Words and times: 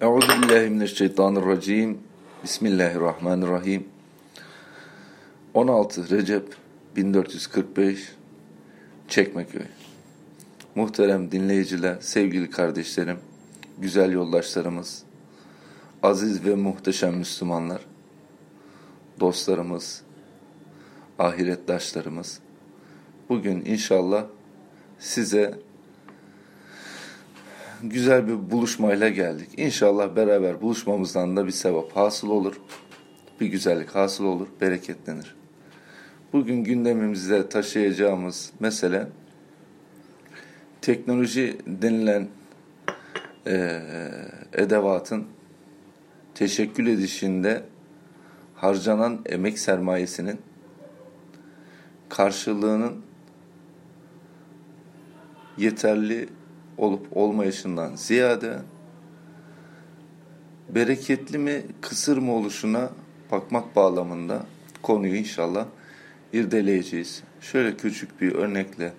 Euzu 0.00 0.28
billahi 0.28 0.70
mineşşeytanirracim. 0.70 1.98
Bismillahirrahmanirrahim. 2.44 3.88
16 5.54 6.10
Recep 6.10 6.56
1445 6.96 8.12
Çekmeköy. 9.08 9.66
Muhterem 10.74 11.30
dinleyiciler, 11.30 11.96
sevgili 12.00 12.50
kardeşlerim, 12.50 13.18
güzel 13.78 14.12
yoldaşlarımız, 14.12 15.02
aziz 16.02 16.44
ve 16.44 16.54
muhteşem 16.54 17.14
Müslümanlar, 17.16 17.86
dostlarımız, 19.20 20.02
ahiretdaşlarımız. 21.18 22.40
Bugün 23.28 23.64
inşallah 23.64 24.26
size 24.98 25.58
güzel 27.82 28.28
bir 28.28 28.50
buluşmayla 28.50 29.08
geldik. 29.08 29.48
İnşallah 29.56 30.16
beraber 30.16 30.60
buluşmamızdan 30.60 31.36
da 31.36 31.46
bir 31.46 31.50
sevap 31.50 31.96
hasıl 31.96 32.30
olur. 32.30 32.60
Bir 33.40 33.46
güzellik 33.46 33.90
hasıl 33.90 34.24
olur, 34.24 34.48
bereketlenir. 34.60 35.34
Bugün 36.32 36.64
gündemimizde 36.64 37.48
taşıyacağımız 37.48 38.52
mesele 38.60 39.08
teknoloji 40.80 41.58
denilen 41.66 42.28
e, 43.46 43.80
edevatın 44.52 45.26
teşekkül 46.34 46.86
edişinde 46.86 47.62
harcanan 48.54 49.20
emek 49.26 49.58
sermayesinin 49.58 50.38
karşılığının 52.08 52.92
yeterli 55.58 56.28
olup 56.78 57.16
olmayışından 57.16 57.96
ziyade 57.96 58.58
bereketli 60.68 61.38
mi 61.38 61.62
kısır 61.80 62.18
mı 62.18 62.32
oluşuna 62.32 62.90
bakmak 63.32 63.76
bağlamında 63.76 64.46
konuyu 64.82 65.16
inşallah 65.16 65.66
irdeleyeceğiz. 66.32 67.22
Şöyle 67.40 67.76
küçük 67.76 68.20
bir 68.20 68.32
örnekle 68.32 68.92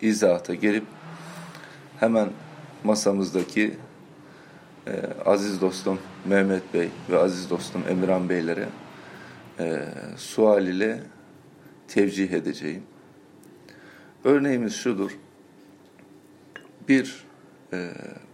izahata 0.00 0.54
gelip 0.54 0.84
hemen 2.00 2.28
masamızdaki 2.84 3.74
e, 4.86 4.92
aziz 5.26 5.60
dostum 5.60 5.98
Mehmet 6.24 6.74
Bey 6.74 6.88
ve 7.10 7.18
aziz 7.18 7.50
dostum 7.50 7.82
Emirhan 7.88 8.28
Beylere 8.28 8.68
e, 9.60 9.84
sual 10.16 10.66
ile 10.66 11.02
tevcih 11.88 12.30
edeceğim. 12.30 12.82
Örneğimiz 14.24 14.74
şudur 14.74 15.10
bir 16.88 17.24
e, 17.72 17.90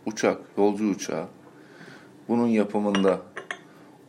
uçak, 0.06 0.38
yolcu 0.58 0.90
uçağı, 0.90 1.26
bunun 2.28 2.46
yapımında 2.46 3.20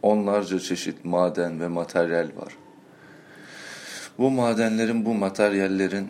onlarca 0.02 0.60
çeşit 0.60 1.06
maden 1.06 1.60
ve 1.60 1.68
materyal 1.68 2.28
var. 2.38 2.58
Bu 4.18 4.32
madenlerin, 4.32 5.06
bu 5.06 5.14
materyallerin 5.14 6.08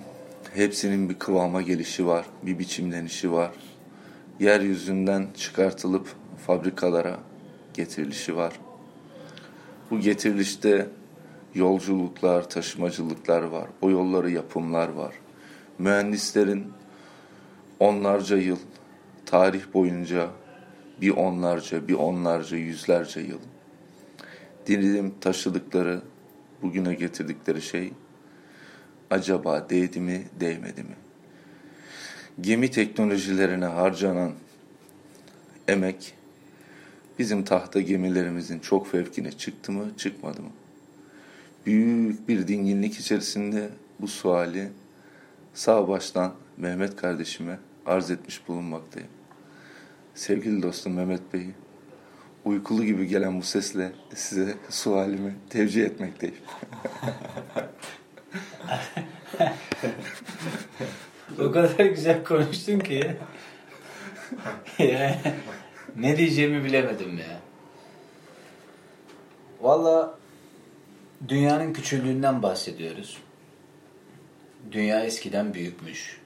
hepsinin 0.53 1.09
bir 1.09 1.19
kıvama 1.19 1.61
gelişi 1.61 2.05
var, 2.05 2.25
bir 2.43 2.59
biçimlenişi 2.59 3.31
var. 3.31 3.51
Yeryüzünden 4.39 5.27
çıkartılıp 5.37 6.07
fabrikalara 6.47 7.19
getirilişi 7.73 8.35
var. 8.35 8.53
Bu 9.91 9.99
getirilişte 9.99 10.89
yolculuklar, 11.55 12.49
taşımacılıklar 12.49 13.41
var. 13.41 13.67
O 13.81 13.89
yolları 13.89 14.31
yapımlar 14.31 14.89
var. 14.89 15.13
Mühendislerin 15.79 16.73
onlarca 17.81 18.37
yıl, 18.37 18.59
tarih 19.25 19.61
boyunca 19.73 20.29
bir 21.01 21.09
onlarca, 21.09 21.87
bir 21.87 21.93
onlarca, 21.93 22.57
yüzlerce 22.57 23.19
yıl 23.19 23.39
dilim 24.67 25.13
taşıdıkları, 25.21 26.01
bugüne 26.61 26.93
getirdikleri 26.93 27.61
şey 27.61 27.93
acaba 29.09 29.69
değdi 29.69 29.99
mi, 29.99 30.23
değmedi 30.39 30.83
mi? 30.83 30.95
Gemi 32.41 32.71
teknolojilerine 32.71 33.65
harcanan 33.65 34.31
emek 35.67 36.13
bizim 37.19 37.43
tahta 37.43 37.81
gemilerimizin 37.81 38.59
çok 38.59 38.87
fevkine 38.87 39.31
çıktı 39.31 39.71
mı, 39.71 39.85
çıkmadı 39.97 40.41
mı? 40.41 40.51
Büyük 41.65 42.27
bir 42.27 42.47
dinginlik 42.47 42.99
içerisinde 42.99 43.69
bu 43.99 44.07
suali 44.07 44.69
sağ 45.53 45.87
baştan 45.87 46.33
Mehmet 46.57 46.95
kardeşime 46.95 47.59
arz 47.85 48.11
etmiş 48.11 48.47
bulunmaktayım. 48.47 49.09
Sevgili 50.15 50.61
dostum 50.61 50.93
Mehmet 50.93 51.33
Bey, 51.33 51.47
uykulu 52.45 52.83
gibi 52.83 53.07
gelen 53.07 53.39
bu 53.39 53.43
sesle 53.43 53.91
size 54.15 54.57
sualimi 54.69 55.35
tevcih 55.49 55.85
etmekteyim. 55.85 56.35
o 61.39 61.51
kadar 61.51 61.85
güzel 61.85 62.23
konuştun 62.23 62.79
ki 62.79 63.15
ne 65.95 66.17
diyeceğimi 66.17 66.63
bilemedim 66.63 67.17
ya. 67.17 67.39
Valla 69.61 70.17
dünyanın 71.27 71.73
küçüklüğünden 71.73 72.43
bahsediyoruz. 72.43 73.17
Dünya 74.71 75.05
eskiden 75.05 75.53
büyükmüş. 75.53 76.20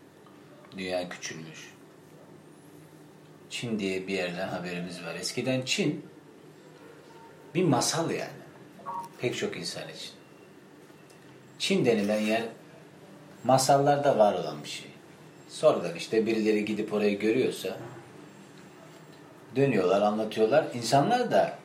Dünya 0.77 1.09
küçülmüş. 1.09 1.73
Çin 3.49 3.79
diye 3.79 4.07
bir 4.07 4.13
yerden 4.13 4.47
haberimiz 4.47 5.03
var. 5.03 5.15
Eskiden 5.15 5.61
Çin 5.61 6.05
bir 7.55 7.63
masal 7.63 8.11
yani. 8.11 8.29
Pek 9.21 9.37
çok 9.37 9.57
insan 9.57 9.83
için. 9.83 10.11
Çin 11.59 11.85
denilen 11.85 12.19
yer 12.19 12.43
masallarda 13.43 14.17
var 14.17 14.33
olan 14.33 14.63
bir 14.63 14.69
şey. 14.69 14.87
Sonradan 15.49 15.95
işte 15.95 16.25
birileri 16.25 16.65
gidip 16.65 16.93
orayı 16.93 17.19
görüyorsa 17.19 17.77
dönüyorlar, 19.55 20.01
anlatıyorlar. 20.01 20.65
İnsanlar 20.73 21.31
da 21.31 21.57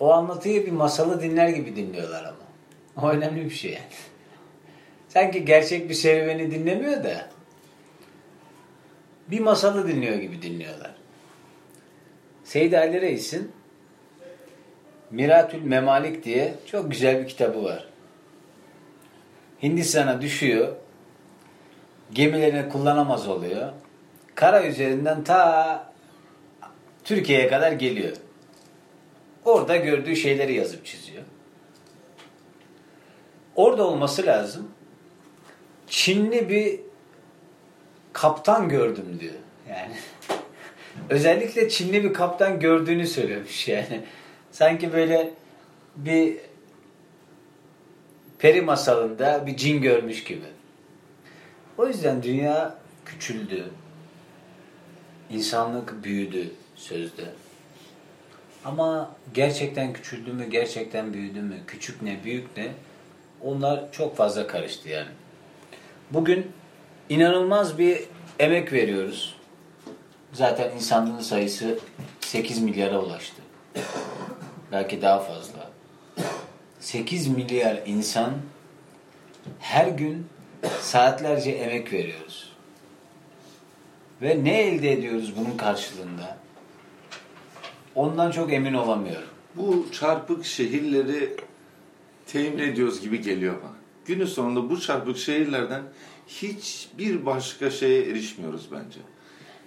o 0.00 0.12
anlatıyı 0.12 0.66
bir 0.66 0.72
masalı 0.72 1.22
dinler 1.22 1.48
gibi 1.48 1.76
dinliyorlar 1.76 2.24
ama. 2.24 2.46
O 3.06 3.10
önemli 3.10 3.44
bir 3.44 3.50
şey 3.50 3.72
yani. 3.72 3.84
Sanki 5.08 5.44
gerçek 5.44 5.88
bir 5.88 5.94
serüveni 5.94 6.50
dinlemiyor 6.50 7.04
da 7.04 7.35
bir 9.30 9.40
masalı 9.40 9.88
dinliyor 9.88 10.14
gibi 10.14 10.42
dinliyorlar. 10.42 10.94
Seyyid 12.44 12.72
Ali 12.72 13.00
Reis'in 13.00 13.52
Miratül 15.10 15.62
Memalik 15.62 16.24
diye 16.24 16.54
çok 16.66 16.90
güzel 16.90 17.22
bir 17.22 17.28
kitabı 17.28 17.64
var. 17.64 17.88
Hindistan'a 19.62 20.20
düşüyor. 20.20 20.76
Gemilerini 22.12 22.68
kullanamaz 22.68 23.28
oluyor. 23.28 23.72
Kara 24.34 24.66
üzerinden 24.66 25.24
ta 25.24 25.92
Türkiye'ye 27.04 27.48
kadar 27.48 27.72
geliyor. 27.72 28.16
Orada 29.44 29.76
gördüğü 29.76 30.16
şeyleri 30.16 30.54
yazıp 30.54 30.86
çiziyor. 30.86 31.22
Orada 33.56 33.86
olması 33.86 34.26
lazım. 34.26 34.70
Çinli 35.86 36.48
bir 36.48 36.80
kaptan 38.16 38.68
gördüm 38.68 39.18
diyor. 39.20 39.34
Yani 39.70 39.92
özellikle 41.10 41.68
Çinli 41.68 42.04
bir 42.04 42.12
kaptan 42.12 42.60
gördüğünü 42.60 43.06
söylemiş 43.06 43.68
yani. 43.68 44.02
Sanki 44.52 44.92
böyle 44.92 45.30
bir 45.96 46.36
peri 48.38 48.62
masalında 48.62 49.46
bir 49.46 49.56
cin 49.56 49.82
görmüş 49.82 50.24
gibi. 50.24 50.44
O 51.78 51.86
yüzden 51.86 52.22
dünya 52.22 52.78
küçüldü. 53.04 53.70
İnsanlık 55.30 56.04
büyüdü 56.04 56.50
sözde. 56.76 57.24
Ama 58.64 59.16
gerçekten 59.34 59.92
küçüldü 59.92 60.32
mü, 60.32 60.50
gerçekten 60.50 61.12
büyüdü 61.12 61.40
mü, 61.40 61.56
küçük 61.66 62.02
ne, 62.02 62.24
büyük 62.24 62.56
ne 62.56 62.68
onlar 63.42 63.92
çok 63.92 64.16
fazla 64.16 64.46
karıştı 64.46 64.88
yani. 64.88 65.10
Bugün 66.10 66.52
inanılmaz 67.08 67.78
bir 67.78 68.04
emek 68.38 68.72
veriyoruz. 68.72 69.36
Zaten 70.32 70.70
insanlığın 70.76 71.20
sayısı 71.20 71.78
8 72.20 72.58
milyara 72.58 72.98
ulaştı. 73.00 73.42
Belki 74.72 75.02
daha 75.02 75.18
fazla. 75.18 75.70
8 76.80 77.28
milyar 77.28 77.82
insan 77.86 78.32
her 79.58 79.88
gün 79.88 80.26
saatlerce 80.80 81.50
emek 81.50 81.92
veriyoruz. 81.92 82.52
Ve 84.22 84.44
ne 84.44 84.60
elde 84.60 84.92
ediyoruz 84.92 85.32
bunun 85.36 85.56
karşılığında? 85.56 86.38
Ondan 87.94 88.30
çok 88.30 88.52
emin 88.52 88.74
olamıyorum. 88.74 89.28
Bu 89.54 89.86
çarpık 89.92 90.44
şehirleri 90.44 91.36
temin 92.26 92.58
ediyoruz 92.58 93.00
gibi 93.00 93.20
geliyor 93.20 93.54
bana. 93.62 93.76
Günün 94.06 94.26
sonunda 94.26 94.70
bu 94.70 94.80
çarpık 94.80 95.18
şehirlerden 95.18 95.82
hiçbir 96.26 97.26
başka 97.26 97.70
şeye 97.70 98.02
erişmiyoruz 98.02 98.68
bence. 98.72 99.00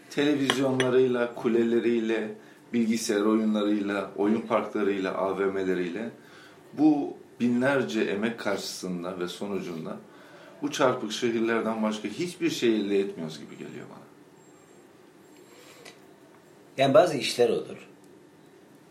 Televizyonlarıyla, 0.09 1.35
kuleleriyle, 1.35 2.35
bilgisayar 2.73 3.21
oyunlarıyla, 3.21 4.11
oyun 4.17 4.41
parklarıyla, 4.41 5.13
AVM'leriyle 5.13 6.09
bu 6.73 7.17
binlerce 7.39 8.01
emek 8.01 8.39
karşısında 8.39 9.19
ve 9.19 9.27
sonucunda 9.27 9.97
bu 10.61 10.71
çarpık 10.71 11.11
şehirlerden 11.11 11.83
başka 11.83 12.07
hiçbir 12.07 12.49
şey 12.49 12.75
elde 12.75 12.99
etmiyoruz 12.99 13.39
gibi 13.39 13.57
geliyor 13.57 13.85
bana. 13.89 14.09
Yani 16.77 16.93
bazı 16.93 17.17
işler 17.17 17.49
olur. 17.49 17.87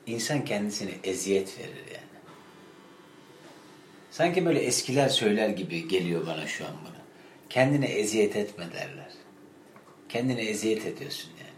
İnsan 0.06 0.44
kendisine 0.44 0.90
eziyet 1.04 1.58
verir 1.58 1.84
yani. 1.94 2.08
Sanki 4.10 4.46
böyle 4.46 4.60
eskiler 4.60 5.08
söyler 5.08 5.48
gibi 5.48 5.88
geliyor 5.88 6.26
bana 6.26 6.46
şu 6.46 6.64
an 6.64 6.72
bunu. 6.84 6.97
Kendine 7.50 7.86
eziyet 7.86 8.36
etme 8.36 8.64
derler. 8.72 9.12
Kendine 10.08 10.42
eziyet 10.42 10.86
ediyorsun 10.86 11.30
yani. 11.40 11.50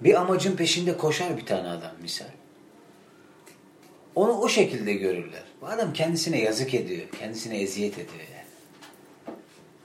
Bir 0.00 0.20
amacın 0.20 0.56
peşinde 0.56 0.96
koşar 0.96 1.36
bir 1.36 1.46
tane 1.46 1.68
adam 1.68 1.92
misal. 2.02 2.26
Onu 4.14 4.32
o 4.32 4.48
şekilde 4.48 4.92
görürler. 4.92 5.44
Bu 5.60 5.66
adam 5.66 5.92
kendisine 5.92 6.40
yazık 6.40 6.74
ediyor. 6.74 7.08
Kendisine 7.18 7.60
eziyet 7.60 7.94
ediyor 7.94 8.26
yani. 8.34 8.42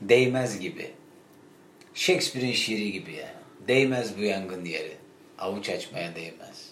Değmez 0.01 0.59
gibi. 0.59 0.91
Shakespeare'in 1.93 2.53
şiiri 2.53 2.91
gibi 2.91 3.11
yani. 3.11 3.37
Değmez 3.67 4.17
bu 4.17 4.21
yangın 4.21 4.65
yeri. 4.65 4.97
Avuç 5.39 5.69
açmaya 5.69 6.15
değmez. 6.15 6.69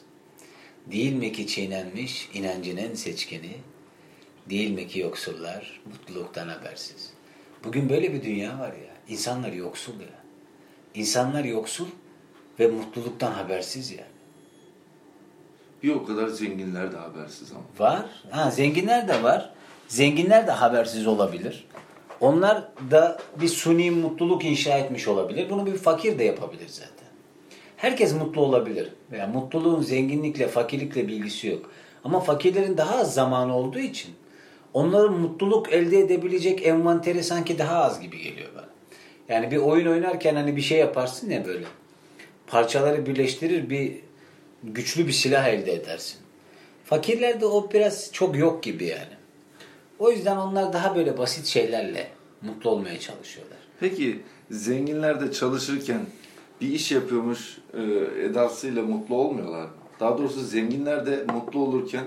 Değil 0.86 1.14
mi 1.14 1.32
ki 1.32 1.48
çiğnenmiş 1.48 2.30
inancının 2.34 2.96
seçkini? 2.96 3.56
Değil 4.50 4.70
mi 4.70 4.88
ki 4.88 5.00
yoksullar 5.00 5.82
mutluluktan 5.86 6.48
habersiz? 6.48 7.15
Bugün 7.66 7.90
böyle 7.90 8.14
bir 8.14 8.24
dünya 8.24 8.60
var 8.60 8.68
ya. 8.68 8.96
İnsanlar 9.08 9.52
yoksul 9.52 10.00
ya. 10.00 10.08
İnsanlar 10.96 11.44
yoksul 11.44 11.86
ve 12.60 12.68
mutluluktan 12.68 13.32
habersiz 13.32 13.92
yani. 13.92 14.16
Bir 15.84 15.96
o 15.96 16.06
kadar 16.06 16.28
zenginler 16.28 16.92
de 16.92 16.98
habersiz 16.98 17.52
ama. 17.52 17.90
Var. 17.90 18.06
Ha, 18.30 18.52
zenginler 18.52 19.08
de 19.08 19.24
var. 19.24 19.54
Zenginler 19.88 20.48
de 20.48 20.52
habersiz 20.52 21.08
olabilir. 21.08 21.68
Onlar 22.20 22.64
da 22.92 23.18
bir 23.42 23.48
suni 23.48 23.92
mutluluk 23.92 24.46
inşa 24.46 24.78
etmiş 24.78 25.08
olabilir. 25.08 25.50
Bunu 25.50 25.66
bir 25.66 25.78
fakir 25.78 26.20
de 26.20 26.24
yapabilir 26.24 26.68
zaten. 26.68 27.08
Herkes 27.78 28.14
mutlu 28.14 28.42
olabilir. 28.42 28.90
Veya 29.12 29.28
mutluluğun 29.28 29.82
zenginlikle, 29.82 30.48
fakirlikle 30.48 31.08
bir 31.08 31.14
ilgisi 31.14 31.48
yok. 31.48 31.72
Ama 32.04 32.20
fakirlerin 32.20 32.78
daha 32.78 32.96
az 32.96 33.14
zamanı 33.14 33.58
olduğu 33.58 33.80
için 33.80 34.16
onların 34.76 35.14
mutluluk 35.14 35.74
elde 35.74 36.00
edebilecek 36.00 36.68
envanteri 36.68 37.24
sanki 37.24 37.60
daha 37.60 37.84
az 37.84 38.02
gibi 38.02 38.18
geliyor 38.18 38.50
bana. 38.56 38.70
Yani 39.30 39.52
bir 39.52 39.58
oyun 39.58 39.88
oynarken 39.88 40.36
hani 40.36 40.56
bir 40.56 40.62
şey 40.62 40.80
yaparsın 40.80 41.30
ya 41.30 41.46
böyle. 41.46 41.66
Parçaları 42.48 43.06
birleştirir 43.06 43.70
bir 43.70 43.94
güçlü 44.64 45.08
bir 45.08 45.12
silah 45.12 45.48
elde 45.48 45.74
edersin. 45.74 46.18
Fakirlerde 46.86 47.46
o 47.46 47.72
biraz 47.74 48.10
çok 48.12 48.38
yok 48.38 48.64
gibi 48.64 48.86
yani. 48.86 49.16
O 50.00 50.12
yüzden 50.12 50.38
onlar 50.38 50.74
daha 50.74 50.96
böyle 50.96 51.18
basit 51.18 51.46
şeylerle 51.46 52.08
mutlu 52.42 52.70
olmaya 52.70 53.00
çalışıyorlar. 53.00 53.58
Peki 53.80 54.20
zenginler 54.52 55.22
de 55.22 55.32
çalışırken 55.32 56.02
bir 56.62 56.68
iş 56.68 56.92
yapıyormuş 56.92 57.58
e, 57.74 57.82
edasıyla 58.26 58.84
mutlu 58.84 59.16
olmuyorlar 59.16 59.64
mı? 59.64 59.70
Daha 60.00 60.18
doğrusu 60.18 60.40
zenginler 60.40 61.06
de 61.06 61.26
mutlu 61.34 61.60
olurken 61.60 62.04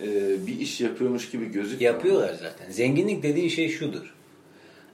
e, 0.00 0.06
bir 0.46 0.60
iş 0.60 0.80
yapıyormuş 0.80 1.30
gibi 1.30 1.52
gözükmüyor. 1.52 1.94
Yapıyorlar 1.94 2.34
zaten. 2.34 2.70
Zenginlik 2.70 3.22
dediğin 3.22 3.48
şey 3.48 3.68
şudur. 3.68 4.14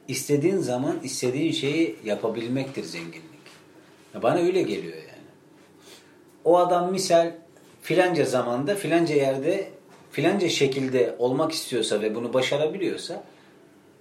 İstediğin 0.09 0.59
zaman 0.59 1.01
istediğin 1.03 1.53
şeyi 1.53 1.97
yapabilmektir 2.05 2.85
zenginlik. 2.85 3.23
Bana 4.23 4.39
öyle 4.39 4.63
geliyor 4.63 4.97
yani. 4.97 5.29
O 6.45 6.59
adam 6.59 6.93
misal 6.93 7.33
filanca 7.83 8.25
zamanda 8.25 8.75
filanca 8.75 9.15
yerde 9.15 9.71
filanca 10.11 10.49
şekilde 10.49 11.17
olmak 11.19 11.53
istiyorsa 11.53 12.03
ve 12.03 12.15
bunu 12.15 12.35
başarabiliyorsa 12.35 13.25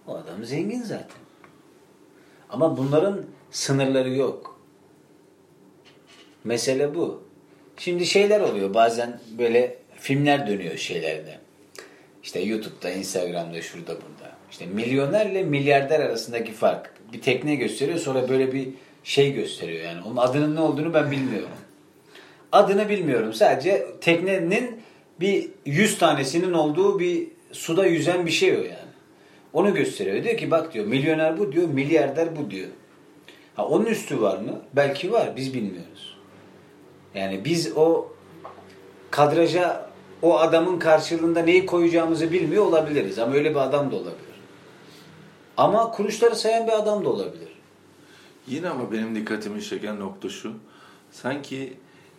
o 0.07 0.15
adam 0.15 0.45
zengin 0.45 0.81
zaten. 0.81 1.21
Ama 2.49 2.77
bunların 2.77 3.25
sınırları 3.51 4.09
yok. 4.09 4.59
Mesele 6.43 6.95
bu. 6.95 7.23
Şimdi 7.77 8.05
şeyler 8.05 8.41
oluyor 8.41 8.73
bazen 8.73 9.19
böyle 9.37 9.80
filmler 10.01 10.47
dönüyor 10.47 10.77
şeylerde. 10.77 11.39
İşte 12.23 12.39
YouTube'da, 12.39 12.91
Instagram'da, 12.91 13.61
şurada 13.61 13.91
burada. 13.91 14.31
İşte 14.51 14.65
milyonerle 14.65 15.43
milyarder 15.43 15.99
arasındaki 15.99 16.51
fark. 16.51 16.93
Bir 17.13 17.21
tekne 17.21 17.55
gösteriyor 17.55 17.99
sonra 17.99 18.29
böyle 18.29 18.53
bir 18.53 18.69
şey 19.03 19.33
gösteriyor 19.33 19.85
yani. 19.85 20.01
Onun 20.05 20.17
adının 20.17 20.55
ne 20.55 20.59
olduğunu 20.59 20.93
ben 20.93 21.11
bilmiyorum. 21.11 21.49
Adını 22.51 22.89
bilmiyorum. 22.89 23.33
Sadece 23.33 23.87
teknenin 24.01 24.81
bir 25.19 25.49
yüz 25.65 25.97
tanesinin 25.97 26.53
olduğu 26.53 26.99
bir 26.99 27.27
suda 27.51 27.85
yüzen 27.85 28.25
bir 28.25 28.31
şey 28.31 28.51
o 28.51 28.61
yani. 28.61 28.91
Onu 29.53 29.73
gösteriyor. 29.73 30.23
Diyor 30.23 30.37
ki 30.37 30.51
bak 30.51 30.73
diyor 30.73 30.85
milyoner 30.85 31.39
bu 31.39 31.51
diyor, 31.51 31.67
milyarder 31.67 32.35
bu 32.35 32.51
diyor. 32.51 32.69
Ha 33.55 33.67
onun 33.67 33.85
üstü 33.85 34.21
var 34.21 34.37
mı? 34.37 34.61
Belki 34.73 35.11
var. 35.11 35.35
Biz 35.35 35.53
bilmiyoruz. 35.53 36.17
Yani 37.15 37.45
biz 37.45 37.77
o 37.77 38.07
kadraja 39.11 39.90
o 40.21 40.39
adamın 40.39 40.79
karşılığında 40.79 41.39
neyi 41.41 41.65
koyacağımızı 41.65 42.31
bilmiyor 42.31 42.65
olabiliriz. 42.65 43.19
Ama 43.19 43.33
öyle 43.35 43.49
bir 43.49 43.59
adam 43.59 43.91
da 43.91 43.95
olabilir. 43.95 44.31
Ama 45.57 45.91
kuruşları 45.91 46.35
sayan 46.35 46.67
bir 46.67 46.71
adam 46.71 47.05
da 47.05 47.09
olabilir. 47.09 47.51
Yine 48.47 48.69
ama 48.69 48.91
benim 48.91 49.15
dikkatimi 49.15 49.63
çeken 49.63 49.99
nokta 49.99 50.29
şu. 50.29 50.53
Sanki 51.11 51.73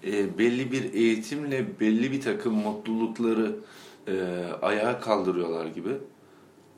e, 0.07 0.39
belli 0.39 0.73
bir 0.73 0.95
eğitimle 0.95 1.81
belli 1.81 2.13
bir 2.13 2.21
takım 2.21 2.55
mutlulukları 2.55 3.57
e, 4.09 4.13
ayağa 4.63 5.01
kaldırıyorlar 5.01 5.67
gibi. 5.67 5.91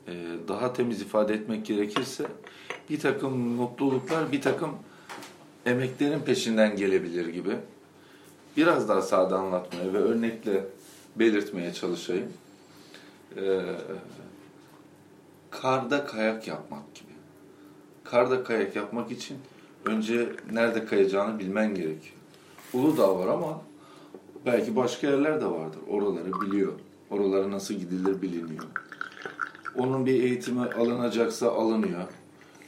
E, 0.07 0.13
daha 0.47 0.73
temiz 0.73 1.01
ifade 1.01 1.33
etmek 1.33 1.65
gerekirse 1.65 2.25
bir 2.89 2.99
takım 2.99 3.37
mutluluklar 3.37 4.31
bir 4.31 4.41
takım 4.41 4.71
emeklerin 5.65 6.19
peşinden 6.19 6.75
gelebilir 6.75 7.27
gibi. 7.27 7.55
Biraz 8.57 8.89
daha 8.89 9.01
sade 9.01 9.35
anlatmaya 9.35 9.93
ve 9.93 9.97
örnekle 9.97 10.63
belirtmeye 11.15 11.73
çalışayım. 11.73 12.33
E, 13.37 13.61
karda 15.51 16.05
kayak 16.05 16.47
yapmak 16.47 16.95
gibi. 16.95 17.11
Karda 18.03 18.43
kayak 18.43 18.75
yapmak 18.75 19.11
için 19.11 19.37
önce 19.85 20.29
nerede 20.51 20.85
kayacağını 20.85 21.39
bilmen 21.39 21.75
gerekiyor. 21.75 22.15
Uludağ 22.73 23.19
var 23.19 23.27
ama 23.27 23.61
belki 24.45 24.75
başka 24.75 25.07
yerler 25.07 25.41
de 25.41 25.45
vardır. 25.45 25.79
Oraları 25.89 26.41
biliyor. 26.41 26.73
Oralara 27.09 27.51
nasıl 27.51 27.73
gidilir 27.73 28.21
biliniyor. 28.21 28.63
Onun 29.75 30.05
bir 30.05 30.23
eğitimi 30.23 30.61
alınacaksa 30.61 31.51
alınıyor. 31.51 32.07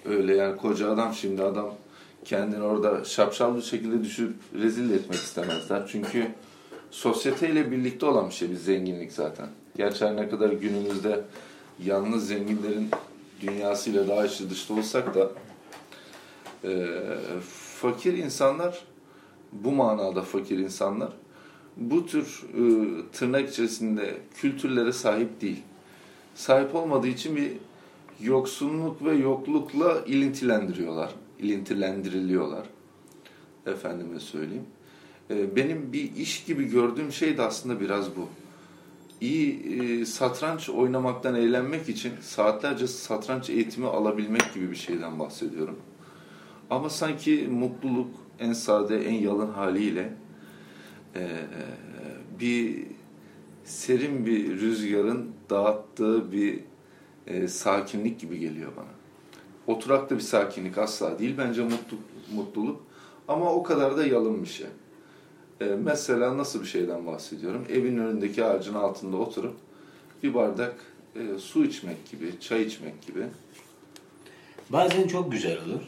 Öyle 0.06 0.36
yani 0.36 0.58
koca 0.58 0.92
adam 0.92 1.14
şimdi 1.14 1.44
adam 1.44 1.74
kendini 2.26 2.64
orada 2.64 3.04
şapşal 3.06 3.56
bir 3.56 3.62
şekilde 3.62 4.04
düşüp 4.04 4.36
rezil 4.62 4.92
etmek 4.92 5.20
istemezler. 5.20 5.88
Çünkü 5.92 6.28
sosyeteyle 6.92 7.72
birlikte 7.72 8.06
olan 8.06 8.30
bir 8.30 8.34
şey 8.34 8.50
bir 8.50 8.56
zenginlik 8.56 9.12
zaten. 9.12 9.48
Gerçi 9.78 10.06
her 10.06 10.16
ne 10.16 10.30
kadar 10.30 10.50
günümüzde 10.50 11.24
yalnız 11.86 12.28
zenginlerin 12.28 12.90
dünyasıyla 13.42 14.08
daha 14.08 14.26
içli 14.26 14.50
dışta 14.50 14.74
olsak 14.74 15.16
da 15.16 15.32
e, 16.64 16.88
fakir 17.82 18.14
insanlar 18.14 18.86
bu 19.52 19.72
manada 19.72 20.22
fakir 20.22 20.58
insanlar 20.58 21.10
bu 21.78 22.06
tür 22.06 22.44
e, 22.54 22.62
tırnak 23.12 23.50
içerisinde 23.50 24.18
kültürlere 24.36 24.94
sahip 24.94 25.42
değil. 25.42 25.64
Sahip 26.36 26.76
olmadığı 26.76 27.08
için 27.08 27.36
bir 27.36 27.52
yoksunluk 28.22 29.06
ve 29.06 29.14
yoklukla 29.14 30.02
ilintilendiriyorlar. 30.06 31.12
ilintilendiriliyorlar. 31.40 32.66
Efendime 33.66 34.20
söyleyeyim. 34.20 34.66
E, 35.30 35.56
benim 35.56 35.94
bir 35.94 36.16
iş 36.16 36.44
gibi 36.44 36.70
gördüğüm 36.70 37.12
şey 37.12 37.38
de 37.38 37.42
aslında 37.42 37.80
biraz 37.80 38.16
bu. 38.16 38.28
İyi 39.22 39.80
e, 39.82 40.06
satranç 40.06 40.70
oynamaktan 40.70 41.36
eğlenmek 41.36 41.90
için 41.90 42.12
saatlerce 42.22 42.88
satranç 42.88 43.50
eğitimi 43.50 43.88
alabilmek 43.88 44.54
gibi 44.54 44.72
bir 44.72 44.76
şeyden 44.76 45.20
bahsediyorum. 45.20 45.76
Ama 46.70 46.90
sanki 46.90 47.48
mutluluk, 47.52 48.10
en 48.40 48.54
sade, 48.54 49.06
en 49.06 49.14
yalın 49.14 49.52
haliyle 49.52 50.14
e, 51.16 51.30
bir 52.40 52.84
serin 53.64 54.26
bir 54.26 54.60
rüzgarın 54.60 55.32
dağıttığı 55.50 56.32
bir 56.32 56.60
e, 57.28 57.48
sakinlik 57.48 58.20
gibi 58.20 58.40
geliyor 58.40 58.72
bana. 58.78 58.98
Oturaklı 59.68 60.16
bir 60.16 60.22
sakinlik 60.22 60.78
asla 60.78 61.20
değil. 61.20 61.36
Bence 61.38 61.64
mutlu, 61.64 61.98
mutluluk. 62.36 62.82
Ama 63.28 63.54
o 63.54 63.64
kadar 63.64 63.98
da 63.98 64.06
yalın 64.06 64.44
bir 64.44 64.48
şey. 64.48 64.68
E, 65.62 65.66
mesela 65.66 66.38
nasıl 66.38 66.62
bir 66.62 66.68
şeyden 66.68 67.08
bahsediyorum? 67.08 67.66
Evin 67.70 67.98
önündeki 67.98 68.46
ağacın 68.46 68.74
altında 68.74 69.18
oturup 69.18 69.56
bir 70.24 70.34
bardak 70.34 70.76
e, 71.16 71.40
su 71.40 71.66
içmek 71.66 72.12
gibi, 72.12 72.40
çay 72.40 72.64
içmek 72.64 73.02
gibi. 73.08 73.28
Bazen 74.70 75.08
çok 75.08 75.32
güzel 75.32 75.58
olur. 75.66 75.82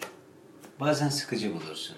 Bazen 0.79 1.09
sıkıcı 1.09 1.53
bulursun. 1.53 1.95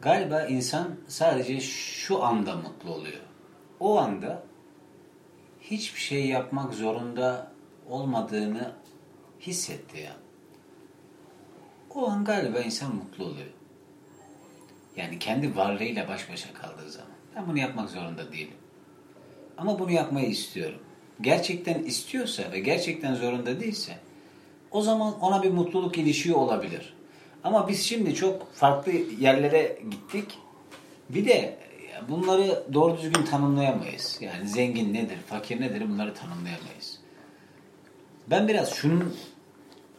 Galiba 0.00 0.42
insan 0.46 0.88
sadece 1.08 1.60
şu 1.60 2.24
anda 2.24 2.56
mutlu 2.56 2.90
oluyor. 2.94 3.20
O 3.80 3.98
anda 3.98 4.42
hiçbir 5.60 6.00
şey 6.00 6.26
yapmak 6.26 6.74
zorunda 6.74 7.52
olmadığını 7.88 8.72
hissetti 9.40 9.98
ya. 10.00 10.16
O 11.94 12.08
an 12.08 12.24
galiba 12.24 12.58
insan 12.58 12.94
mutlu 12.94 13.24
oluyor. 13.24 13.46
Yani 14.96 15.18
kendi 15.18 15.56
varlığıyla 15.56 16.08
baş 16.08 16.30
başa 16.30 16.52
kaldığı 16.52 16.90
zaman. 16.90 17.10
Ben 17.36 17.48
bunu 17.48 17.58
yapmak 17.58 17.90
zorunda 17.90 18.32
değilim. 18.32 18.54
Ama 19.58 19.78
bunu 19.78 19.92
yapmayı 19.92 20.26
istiyorum. 20.26 20.78
Gerçekten 21.20 21.82
istiyorsa 21.82 22.52
ve 22.52 22.60
gerçekten 22.60 23.14
zorunda 23.14 23.60
değilse 23.60 23.98
o 24.70 24.82
zaman 24.82 25.20
ona 25.20 25.42
bir 25.42 25.50
mutluluk 25.50 25.98
ilişiği 25.98 26.34
olabilir. 26.34 26.94
Ama 27.44 27.68
biz 27.68 27.82
şimdi 27.82 28.14
çok 28.14 28.54
farklı 28.54 28.92
yerlere 29.20 29.78
gittik. 29.90 30.38
Bir 31.10 31.24
de 31.24 31.58
bunları 32.08 32.64
doğru 32.74 32.96
düzgün 32.96 33.24
tanımlayamayız. 33.24 34.18
Yani 34.20 34.48
zengin 34.48 34.94
nedir, 34.94 35.18
fakir 35.26 35.60
nedir 35.60 35.88
bunları 35.88 36.14
tanımlayamayız. 36.14 36.98
Ben 38.30 38.48
biraz 38.48 38.74
şunun 38.74 39.16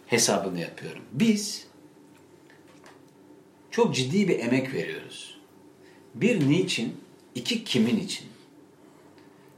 hesabını 0.08 0.60
yapıyorum. 0.60 1.04
Biz 1.12 1.67
çok 3.78 3.96
ciddi 3.96 4.28
bir 4.28 4.40
emek 4.40 4.74
veriyoruz. 4.74 5.38
Bir 6.16 6.50
niçin, 6.50 6.96
iki 7.36 7.64
kimin 7.64 7.98
için? 8.00 8.28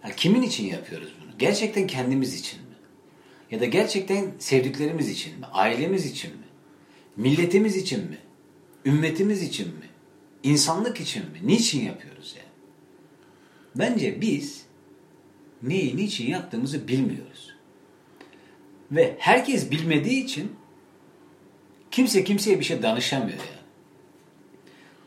Yani 0.04 0.16
kimin 0.16 0.42
için 0.42 0.66
yapıyoruz 0.68 1.14
bunu? 1.22 1.32
Gerçekten 1.38 1.88
kendimiz 1.88 2.34
için 2.34 2.60
mi? 2.60 2.76
Ya 3.52 3.60
da 3.60 3.66
gerçekten 3.66 4.32
sevdiklerimiz 4.40 5.10
için 5.10 5.40
mi? 5.40 5.46
Ailemiz 5.46 6.06
için 6.06 6.32
mi? 6.32 6.44
Milletimiz 7.18 7.76
için 7.76 8.00
mi? 8.10 8.18
Ümmetimiz 8.86 9.44
için 9.44 9.68
mi? 9.68 9.90
İnsanlık 10.44 11.00
için 11.00 11.24
mi? 11.24 11.40
Niçin 11.44 11.86
yapıyoruz 11.86 12.36
yani? 12.38 12.50
Bence 13.76 14.22
biz 14.22 14.64
neyi 15.64 15.98
niçin 15.98 16.28
yaptığımızı 16.28 16.88
bilmiyoruz. 16.88 17.56
Ve 18.92 19.16
herkes 19.20 19.72
bilmediği 19.72 20.24
için 20.24 20.52
kimse 21.92 22.24
kimseye 22.24 22.60
bir 22.60 22.66
şey 22.66 22.82
danışamıyor 22.82 23.38
yani. 23.38 23.59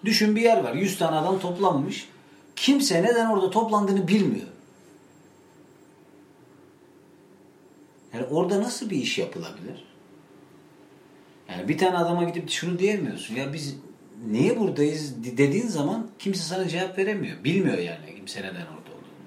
Düşün 0.05 0.37
bir 0.37 0.41
yer 0.41 0.65
var. 0.65 0.75
100 0.75 0.99
tane 0.99 1.17
adam 1.17 1.39
toplanmış. 1.39 2.09
Kimse 2.57 3.03
neden 3.03 3.31
orada 3.31 3.51
toplandığını 3.51 4.09
bilmiyor. 4.09 4.47
Yani 8.15 8.25
orada 8.25 8.63
nasıl 8.63 8.91
bir 8.91 8.97
iş 8.97 9.19
yapılabilir? 9.19 9.85
Yani 11.49 11.69
bir 11.69 11.79
tane 11.79 11.97
adama 11.97 12.25
gidip 12.25 12.51
şunu 12.51 12.79
diyemiyorsun. 12.79 13.35
Ya 13.35 13.53
biz 13.53 13.77
niye 14.27 14.61
buradayız 14.61 15.25
dediğin 15.25 15.67
zaman 15.67 16.07
kimse 16.19 16.43
sana 16.43 16.69
cevap 16.69 16.99
veremiyor. 16.99 17.45
Bilmiyor 17.45 17.79
yani 17.79 18.17
kimse 18.17 18.41
neden 18.41 18.51
orada 18.51 18.91
olduğunu. 18.91 19.23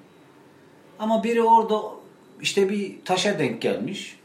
Ama 0.99 1.23
biri 1.23 1.43
orada 1.43 1.81
işte 2.41 2.69
bir 2.69 2.95
taşa 3.05 3.39
denk 3.39 3.61
gelmiş. 3.61 4.19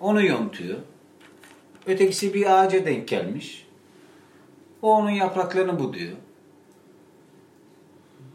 Onu 0.00 0.24
yontuyor. 0.24 0.78
Ötekisi 1.86 2.34
bir 2.34 2.60
ağaca 2.60 2.86
denk 2.86 3.08
gelmiş. 3.08 3.65
O 4.82 4.92
onun 4.92 5.10
yapraklarını 5.10 5.78
buduyor. 5.78 6.16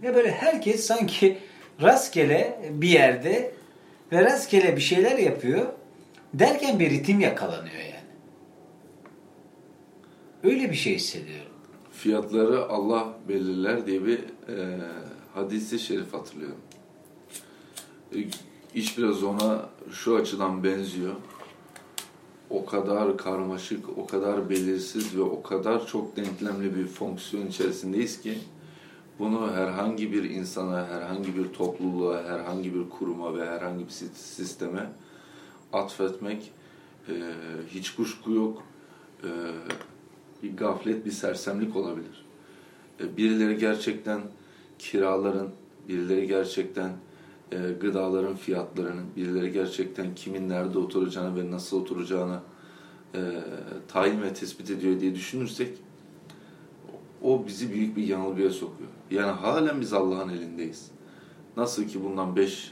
Ya 0.02 0.16
böyle 0.16 0.32
herkes 0.32 0.86
sanki 0.86 1.38
rastgele 1.82 2.70
bir 2.72 2.90
yerde 2.90 3.54
ve 4.12 4.26
rastgele 4.26 4.76
bir 4.76 4.82
şeyler 4.82 5.18
yapıyor. 5.18 5.68
Derken 6.34 6.80
bir 6.80 6.90
ritim 6.90 7.20
yakalanıyor 7.20 7.76
yani. 7.76 7.92
Öyle 10.44 10.72
bir 10.72 10.76
şey 10.76 10.96
hissediyorum. 10.96 11.52
Fiyatları 11.92 12.66
Allah 12.66 13.14
belirler 13.30 13.86
diye 13.86 14.06
bir 14.06 14.20
e, 14.20 14.78
hadisi 15.34 15.80
şerif 15.80 16.14
hatırlıyorum. 16.14 16.62
E, 18.16 18.18
iş 18.76 18.98
biraz 18.98 19.24
ona 19.24 19.70
şu 19.92 20.16
açıdan 20.16 20.64
benziyor. 20.64 21.16
O 22.54 22.66
kadar 22.66 23.18
karmaşık, 23.18 23.98
o 23.98 24.08
kadar 24.08 24.50
belirsiz 24.50 25.18
ve 25.18 25.22
o 25.22 25.42
kadar 25.42 25.88
çok 25.88 26.18
denklemli 26.18 26.76
bir 26.76 26.88
fonksiyon 26.88 27.48
içerisindeyiz 27.48 28.22
ki 28.22 28.38
bunu 29.20 29.52
herhangi 29.52 30.12
bir 30.12 30.24
insana, 30.24 30.88
herhangi 30.88 31.38
bir 31.38 31.54
topluluğa, 31.54 32.24
herhangi 32.24 32.76
bir 32.76 32.90
kuruma 32.90 33.38
ve 33.38 33.46
herhangi 33.46 33.86
bir 33.86 33.92
sisteme 34.16 34.90
atfetmek 35.74 36.52
e, 37.10 37.14
hiç 37.68 37.96
kuşku 37.96 38.32
yok. 38.32 38.64
E, 39.24 39.30
bir 40.44 40.58
gaflet, 40.58 41.06
bir 41.06 41.12
sersemlik 41.12 41.76
olabilir. 41.76 42.26
E, 43.00 43.18
birileri 43.18 43.58
gerçekten 43.58 44.22
kiraların, 44.80 45.50
birileri 45.88 46.28
gerçekten 46.28 46.92
e, 47.52 47.58
gıdaların 47.82 48.36
fiyatlarının, 48.36 49.06
birileri 49.16 49.52
gerçekten 49.52 50.16
kimin 50.16 50.50
nerede 50.50 50.80
oturacağını 50.80 51.36
ve 51.36 51.52
nasıl 51.52 51.82
oturacağını 51.82 52.40
e, 53.16 53.20
tayin 53.88 54.22
ve 54.22 54.34
tespit 54.34 54.70
ediyor 54.70 55.00
diye 55.00 55.16
düşünürsek 55.16 55.78
o 57.22 57.48
bizi 57.48 57.74
büyük 57.74 57.98
bir 57.98 58.08
yanılgıya 58.08 58.50
sokuyor. 58.50 58.90
Yani 59.12 59.32
halen 59.32 59.82
biz 59.82 59.94
Allah'ın 59.94 60.30
elindeyiz. 60.30 60.92
Nasıl 61.58 61.88
ki 61.88 62.04
bundan 62.04 62.36
beş 62.36 62.72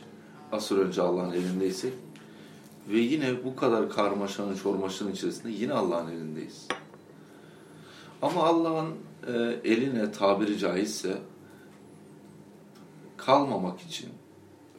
asır 0.51 0.77
önce 0.77 1.01
Allah'ın 1.01 1.31
elindeysek 1.31 1.93
ve 2.89 2.99
yine 2.99 3.43
bu 3.45 3.55
kadar 3.55 3.89
karmaşanın, 3.89 4.55
çormaşanın 4.55 5.11
içerisinde 5.11 5.51
yine 5.51 5.73
Allah'ın 5.73 6.11
elindeyiz. 6.11 6.67
Ama 8.21 8.43
Allah'ın 8.43 8.89
e, 9.27 9.31
eline 9.71 10.11
tabiri 10.11 10.57
caizse 10.57 11.17
kalmamak 13.17 13.81
için 13.81 14.09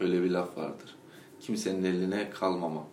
öyle 0.00 0.22
bir 0.22 0.30
laf 0.30 0.56
vardır. 0.56 0.96
Kimsenin 1.40 1.84
eline 1.84 2.30
kalmamak 2.30 2.86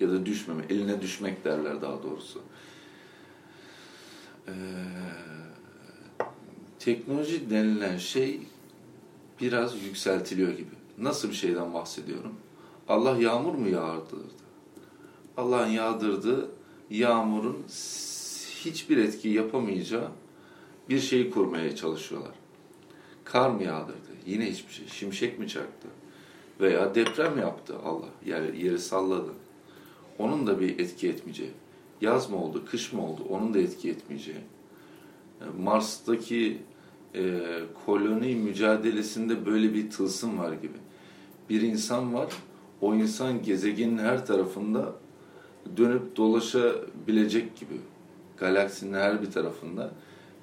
ya 0.00 0.08
da 0.08 0.26
düşmeme, 0.26 0.62
eline 0.70 1.02
düşmek 1.02 1.44
derler 1.44 1.82
daha 1.82 2.02
doğrusu. 2.02 2.42
Ee, 4.48 4.52
teknoloji 6.78 7.50
denilen 7.50 7.96
şey 7.96 8.40
biraz 9.40 9.82
yükseltiliyor 9.82 10.52
gibi. 10.52 10.70
Nasıl 10.98 11.30
bir 11.30 11.34
şeyden 11.34 11.74
bahsediyorum? 11.74 12.34
Allah 12.88 13.16
yağmur 13.16 13.54
mu 13.54 13.68
yağdırdı? 13.68 14.22
Allah'ın 15.36 15.70
yağdırdığı 15.70 16.50
yağmurun 16.90 17.64
hiçbir 18.64 18.96
etki 18.96 19.28
yapamayacağı 19.28 20.08
bir 20.88 21.00
şeyi 21.00 21.30
kurmaya 21.30 21.76
çalışıyorlar. 21.76 22.34
Kar 23.24 23.50
mı 23.50 23.62
yağdırdı? 23.62 23.98
Yine 24.26 24.50
hiçbir 24.50 24.72
şey. 24.72 24.86
Şimşek 24.88 25.38
mi 25.38 25.48
çaktı? 25.48 25.88
Veya 26.60 26.94
deprem 26.94 27.38
yaptı 27.38 27.74
Allah. 27.84 28.08
Yani 28.26 28.64
yeri 28.64 28.78
salladı. 28.78 29.30
Onun 30.18 30.46
da 30.46 30.60
bir 30.60 30.78
etki 30.78 31.08
etmeyeceği. 31.08 31.50
Yaz 32.00 32.30
mı 32.30 32.44
oldu, 32.44 32.62
kış 32.70 32.92
mı 32.92 33.06
oldu? 33.06 33.22
Onun 33.28 33.54
da 33.54 33.58
etki 33.58 33.90
etmeyeceği. 33.90 34.40
Mars'taki 35.60 36.58
e, 37.14 37.40
koloni 37.86 38.34
mücadelesinde 38.34 39.46
böyle 39.46 39.74
bir 39.74 39.90
tılsım 39.90 40.38
var 40.38 40.52
gibi. 40.52 40.76
Bir 41.50 41.62
insan 41.62 42.14
var, 42.14 42.32
o 42.80 42.94
insan 42.94 43.42
gezegenin 43.42 43.98
her 43.98 44.26
tarafında 44.26 44.92
dönüp 45.76 46.16
dolaşabilecek 46.16 47.56
gibi. 47.56 47.80
Galaksinin 48.36 48.94
her 48.94 49.22
bir 49.22 49.30
tarafında 49.30 49.90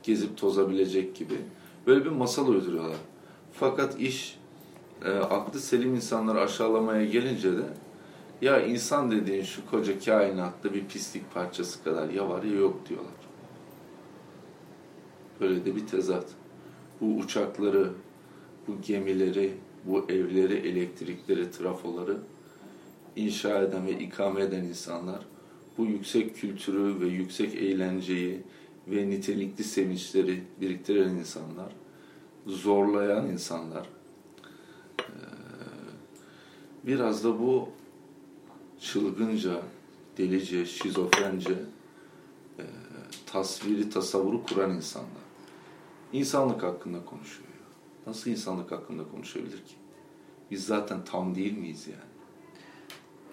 gezip 0.04 0.38
tozabilecek 0.38 1.16
gibi. 1.16 1.36
Böyle 1.88 2.06
bir 2.06 2.10
masal 2.10 2.48
uyduruyorlar. 2.48 2.98
Fakat 3.54 4.00
iş 4.00 4.38
e, 5.06 5.10
aklı 5.10 5.60
selim 5.60 5.96
insanları 5.96 6.42
aşağılamaya 6.42 7.06
gelince 7.06 7.58
de 7.58 7.66
ya 8.42 8.66
insan 8.66 9.12
dediğin 9.12 9.44
şu 9.44 9.66
koca 9.66 10.00
kainatta 10.00 10.74
bir 10.74 10.86
pislik 10.86 11.34
parçası 11.34 11.84
kadar 11.84 12.10
ya 12.10 12.30
var 12.30 12.44
ya 12.44 12.54
yok 12.54 12.90
diyorlar. 12.90 13.12
Böyle 15.42 15.66
de 15.66 15.76
bir 15.76 15.88
tezat. 15.88 16.26
Bu 17.02 17.06
uçakları, 17.06 17.92
bu 18.68 18.82
gemileri, 18.82 19.54
bu 19.86 20.06
evleri, 20.10 20.54
elektrikleri, 20.54 21.52
trafoları 21.52 22.18
inşa 23.16 23.62
eden 23.62 23.86
ve 23.86 23.92
ikame 23.92 24.42
eden 24.42 24.64
insanlar 24.64 25.20
bu 25.78 25.86
yüksek 25.86 26.36
kültürü 26.36 27.00
ve 27.00 27.08
yüksek 27.08 27.56
eğlenceyi 27.56 28.42
ve 28.88 29.10
nitelikli 29.10 29.64
sevinçleri 29.64 30.44
biriktiren 30.62 31.10
insanlar, 31.10 31.72
zorlayan 32.46 33.28
insanlar, 33.28 33.88
biraz 36.88 37.24
da 37.24 37.40
bu 37.40 37.70
çılgınca, 38.80 39.62
delice, 40.18 40.66
şizofrence 40.66 41.54
tasviri, 43.26 43.90
tasavvuru 43.90 44.44
kuran 44.44 44.76
insanlar. 44.76 45.26
İnsanlık 46.14 46.64
hakkında 46.64 47.06
konuşuyor. 47.06 47.50
Nasıl 48.08 48.32
insanlık 48.32 48.72
hakkında 48.72 49.04
konuşabilir 49.12 49.58
ki? 49.58 49.76
Biz 50.52 50.66
zaten 50.66 51.06
tam 51.06 51.36
değil 51.36 51.58
miyiz 51.58 51.88
yani? 51.88 52.16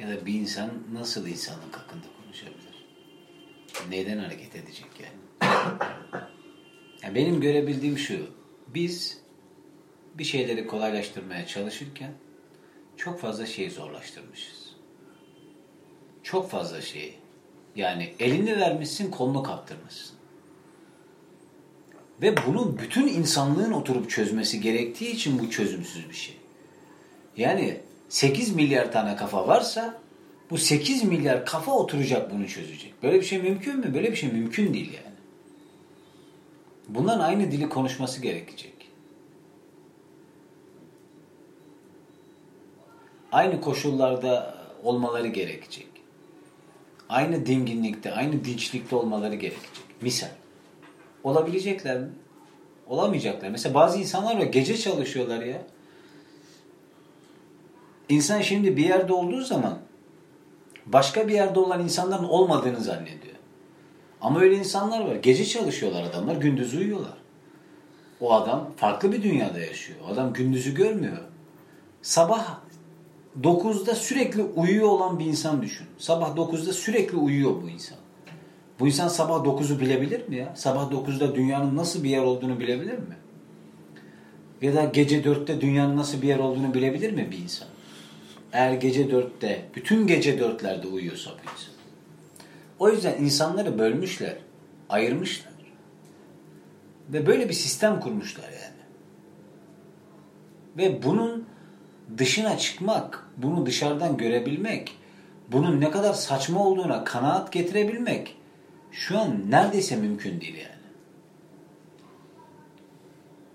Ya 0.00 0.16
da 0.16 0.26
bir 0.26 0.34
insan 0.34 0.70
nasıl 0.92 1.26
insanlık 1.26 1.76
hakkında 1.76 2.06
konuşabilir? 2.22 2.86
Neyden 3.88 4.18
hareket 4.18 4.56
edecek 4.56 4.90
yani? 5.00 5.48
Yani 7.02 7.14
benim 7.14 7.40
görebildiğim 7.40 7.98
şu. 7.98 8.26
Biz 8.74 9.18
bir 10.14 10.24
şeyleri 10.24 10.66
kolaylaştırmaya 10.66 11.46
çalışırken 11.46 12.12
çok 13.04 13.20
fazla 13.20 13.46
şeyi 13.46 13.70
zorlaştırmışız. 13.70 14.72
Çok 16.22 16.50
fazla 16.50 16.80
şeyi. 16.80 17.14
Yani 17.76 18.12
elini 18.18 18.60
vermişsin, 18.60 19.10
kolunu 19.10 19.42
kaptırmışsın. 19.42 20.16
Ve 22.22 22.34
bunu 22.46 22.78
bütün 22.78 23.06
insanlığın 23.06 23.72
oturup 23.72 24.10
çözmesi 24.10 24.60
gerektiği 24.60 25.10
için 25.10 25.38
bu 25.38 25.50
çözümsüz 25.50 26.08
bir 26.08 26.14
şey. 26.14 26.36
Yani 27.36 27.80
8 28.08 28.54
milyar 28.54 28.92
tane 28.92 29.16
kafa 29.16 29.48
varsa 29.48 30.00
bu 30.50 30.58
8 30.58 31.04
milyar 31.04 31.46
kafa 31.46 31.72
oturacak 31.72 32.34
bunu 32.34 32.48
çözecek. 32.48 33.02
Böyle 33.02 33.20
bir 33.20 33.24
şey 33.24 33.42
mümkün 33.42 33.78
mü? 33.78 33.94
Böyle 33.94 34.10
bir 34.10 34.16
şey 34.16 34.32
mümkün 34.32 34.74
değil 34.74 34.92
yani. 34.92 35.16
Bunların 36.88 37.20
aynı 37.20 37.50
dili 37.50 37.68
konuşması 37.68 38.22
gerekecek. 38.22 38.71
Aynı 43.32 43.60
koşullarda 43.60 44.54
olmaları 44.82 45.26
gerekecek. 45.26 45.88
Aynı 47.08 47.46
dinginlikte, 47.46 48.12
aynı 48.12 48.44
dinçlikte 48.44 48.96
olmaları 48.96 49.34
gerekecek. 49.34 49.84
Misal. 50.00 50.28
Olabilecekler 51.24 52.00
mi? 52.00 52.08
Olamayacaklar. 52.86 53.48
Mesela 53.48 53.74
bazı 53.74 53.98
insanlar 53.98 54.36
var 54.36 54.42
gece 54.42 54.76
çalışıyorlar 54.76 55.42
ya. 55.42 55.62
İnsan 58.08 58.40
şimdi 58.40 58.76
bir 58.76 58.84
yerde 58.84 59.12
olduğu 59.12 59.40
zaman 59.40 59.78
başka 60.86 61.28
bir 61.28 61.32
yerde 61.32 61.60
olan 61.60 61.80
insanların 61.80 62.24
olmadığını 62.24 62.80
zannediyor. 62.80 63.36
Ama 64.20 64.40
öyle 64.40 64.56
insanlar 64.56 65.00
var. 65.00 65.14
Gece 65.14 65.44
çalışıyorlar 65.44 66.02
adamlar, 66.02 66.36
gündüz 66.36 66.74
uyuyorlar. 66.74 67.16
O 68.20 68.32
adam 68.32 68.70
farklı 68.76 69.12
bir 69.12 69.22
dünyada 69.22 69.60
yaşıyor. 69.60 69.98
O 70.08 70.12
adam 70.12 70.32
gündüzü 70.32 70.74
görmüyor. 70.74 71.18
Sabah 72.02 72.60
9'da 73.40 73.94
sürekli 73.94 74.42
uyuyor 74.42 74.88
olan 74.88 75.18
bir 75.18 75.24
insan 75.24 75.62
düşün. 75.62 75.86
Sabah 75.98 76.36
9'da 76.36 76.72
sürekli 76.72 77.16
uyuyor 77.16 77.62
bu 77.62 77.68
insan. 77.68 77.98
Bu 78.80 78.86
insan 78.86 79.08
sabah 79.08 79.44
9'u 79.44 79.80
bilebilir 79.80 80.28
mi 80.28 80.36
ya? 80.36 80.52
Sabah 80.56 80.90
9'da 80.90 81.34
dünyanın 81.34 81.76
nasıl 81.76 82.04
bir 82.04 82.10
yer 82.10 82.22
olduğunu 82.22 82.60
bilebilir 82.60 82.98
mi? 82.98 83.16
Ya 84.62 84.74
da 84.74 84.84
gece 84.84 85.22
4'te 85.22 85.60
dünyanın 85.60 85.96
nasıl 85.96 86.22
bir 86.22 86.28
yer 86.28 86.38
olduğunu 86.38 86.74
bilebilir 86.74 87.12
mi 87.12 87.28
bir 87.30 87.38
insan? 87.38 87.68
Eğer 88.52 88.72
gece 88.72 89.06
4'te, 89.06 89.62
bütün 89.74 90.06
gece 90.06 90.38
4'lerde 90.38 90.86
uyuyorsa 90.86 91.30
bu 91.30 91.52
insan. 91.52 91.74
O 92.78 92.90
yüzden 92.90 93.24
insanları 93.24 93.78
bölmüşler, 93.78 94.36
ayırmışlar. 94.88 95.52
Ve 97.08 97.26
böyle 97.26 97.48
bir 97.48 97.54
sistem 97.54 98.00
kurmuşlar 98.00 98.48
yani. 98.48 98.82
Ve 100.76 101.02
bunun 101.02 101.46
dışına 102.18 102.58
çıkmak, 102.58 103.26
bunu 103.36 103.66
dışarıdan 103.66 104.16
görebilmek, 104.16 104.96
bunun 105.48 105.80
ne 105.80 105.90
kadar 105.90 106.12
saçma 106.12 106.66
olduğuna 106.66 107.04
kanaat 107.04 107.52
getirebilmek 107.52 108.36
şu 108.92 109.18
an 109.18 109.50
neredeyse 109.50 109.96
mümkün 109.96 110.40
değil 110.40 110.54
yani. 110.56 110.82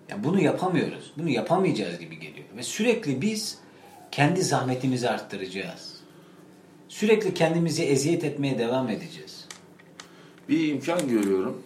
Ya 0.09 0.23
bunu 0.23 0.41
yapamıyoruz. 0.41 1.13
Bunu 1.17 1.29
yapamayacağız 1.29 1.99
gibi 1.99 2.19
geliyor. 2.19 2.47
Ve 2.57 2.63
sürekli 2.63 3.21
biz 3.21 3.57
kendi 4.11 4.41
zahmetimizi 4.41 5.09
arttıracağız. 5.09 5.97
Sürekli 6.87 7.33
kendimizi 7.33 7.83
eziyet 7.83 8.23
etmeye 8.23 8.59
devam 8.59 8.89
edeceğiz. 8.89 9.47
Bir 10.49 10.67
imkan 10.67 11.07
görüyorum. 11.07 11.63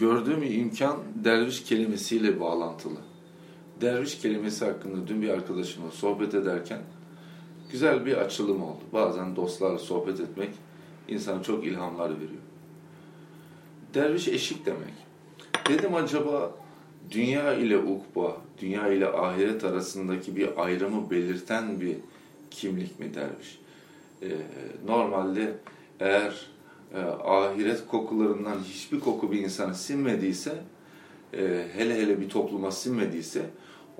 Gördüğüm 0.00 0.42
imkan 0.42 0.98
derviş 1.14 1.64
kelimesiyle 1.64 2.40
bağlantılı. 2.40 3.09
Derviş 3.80 4.18
kelimesi 4.18 4.64
hakkında 4.64 5.08
dün 5.08 5.22
bir 5.22 5.28
arkadaşımla 5.28 5.90
sohbet 5.90 6.34
ederken 6.34 6.80
güzel 7.72 8.06
bir 8.06 8.16
açılım 8.16 8.62
oldu. 8.62 8.80
Bazen 8.92 9.36
dostlarla 9.36 9.78
sohbet 9.78 10.20
etmek 10.20 10.50
insana 11.08 11.42
çok 11.42 11.66
ilhamlar 11.66 12.10
veriyor. 12.10 12.42
Derviş 13.94 14.28
eşik 14.28 14.66
demek. 14.66 14.94
Dedim 15.68 15.94
acaba 15.94 16.52
dünya 17.10 17.54
ile 17.54 17.78
ukba, 17.78 18.36
dünya 18.60 18.88
ile 18.88 19.08
ahiret 19.08 19.64
arasındaki 19.64 20.36
bir 20.36 20.64
ayrımı 20.64 21.10
belirten 21.10 21.80
bir 21.80 21.96
kimlik 22.50 23.00
mi 23.00 23.14
derviş? 23.14 23.58
Ee, 24.22 24.28
normalde 24.86 25.54
eğer 26.00 26.46
e, 26.94 27.00
ahiret 27.24 27.86
kokularından 27.86 28.58
hiçbir 28.58 29.00
koku 29.00 29.32
bir 29.32 29.38
insana 29.38 29.74
sinmediyse, 29.74 30.54
e, 31.34 31.66
hele 31.76 31.94
hele 31.94 32.20
bir 32.20 32.28
topluma 32.28 32.70
sinmediyse, 32.70 33.50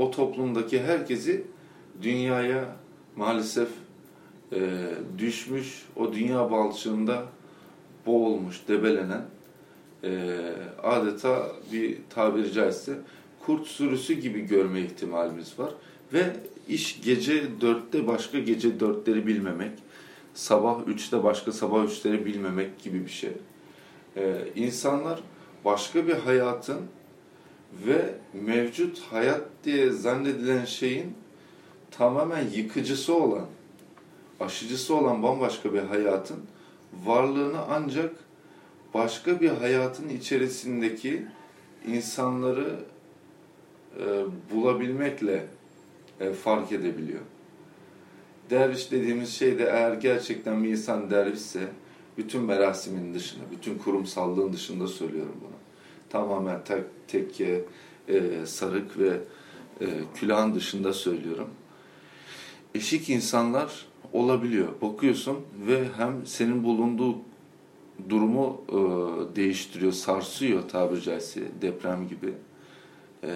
o 0.01 0.11
toplumdaki 0.11 0.83
herkesi 0.83 1.45
dünyaya 2.03 2.77
maalesef 3.17 3.69
e, 4.53 4.59
düşmüş, 5.19 5.83
o 5.97 6.13
dünya 6.13 6.51
balçığında 6.51 7.25
boğulmuş, 8.07 8.69
debelenen, 8.69 9.25
e, 10.05 10.39
adeta 10.83 11.47
bir 11.73 11.99
tabiri 12.11 12.53
caizse 12.53 12.93
kurt 13.47 13.67
sürüsü 13.67 14.15
gibi 14.15 14.41
görme 14.41 14.81
ihtimalimiz 14.81 15.59
var. 15.59 15.71
Ve 16.13 16.37
iş 16.69 17.03
gece 17.03 17.61
dörtte 17.61 18.07
başka 18.07 18.39
gece 18.39 18.81
dörtleri 18.81 19.27
bilmemek, 19.27 19.73
sabah 20.35 20.81
üçte 20.87 21.25
başka 21.25 21.53
sabah 21.53 21.85
üçleri 21.85 22.27
bilmemek 22.27 22.83
gibi 22.83 23.05
bir 23.05 23.11
şey. 23.11 23.33
Ee, 24.17 24.49
insanlar 24.57 25.21
başka 25.65 26.07
bir 26.07 26.15
hayatın 26.15 26.81
ve 27.87 28.15
mevcut 28.33 28.99
hayat 28.99 29.43
diye 29.65 29.91
zannedilen 29.91 30.65
şeyin 30.65 31.15
tamamen 31.91 32.49
yıkıcısı 32.55 33.15
olan, 33.15 33.47
aşıcısı 34.41 34.95
olan 34.95 35.23
bambaşka 35.23 35.73
bir 35.73 35.83
hayatın 35.83 36.39
varlığını 37.05 37.61
ancak 37.71 38.15
başka 38.95 39.41
bir 39.41 39.49
hayatın 39.49 40.09
içerisindeki 40.09 41.27
insanları 41.87 42.77
e, 43.99 44.25
bulabilmekle 44.55 45.47
e, 46.21 46.33
fark 46.33 46.73
edebiliyor. 46.73 47.21
Derviş 48.51 48.91
dediğimiz 48.91 49.35
şey 49.35 49.59
de 49.59 49.65
eğer 49.65 49.93
gerçekten 49.93 50.65
bir 50.65 50.69
insan 50.69 51.11
dervişse 51.11 51.69
bütün 52.19 52.43
merasimin 52.43 53.15
dışında, 53.15 53.45
bütün 53.51 53.79
kurumsallığın 53.79 54.53
dışında 54.53 54.87
söylüyorum 54.87 55.37
bunu. 55.41 55.60
Tamamen 56.11 56.65
tek, 56.65 56.85
tekke, 57.09 57.65
e, 58.09 58.47
sarık 58.47 58.99
ve 58.99 59.21
e, 59.81 59.87
külahın 60.15 60.55
dışında 60.55 60.93
söylüyorum. 60.93 61.51
Eşik 62.75 63.11
insanlar 63.11 63.87
olabiliyor. 64.13 64.69
Bakıyorsun 64.83 65.37
ve 65.67 65.89
hem 65.97 66.27
senin 66.27 66.65
bulunduğu 66.65 67.17
durumu 68.09 68.61
e, 68.69 68.77
değiştiriyor, 69.37 69.93
sarsıyor 69.93 70.69
tabiri 70.69 71.03
caizse 71.03 71.41
deprem 71.63 72.09
gibi. 72.09 72.35
E, 73.25 73.31